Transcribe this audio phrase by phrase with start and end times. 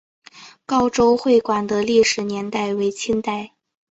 [0.65, 3.53] 高州会馆的历史年代为清代。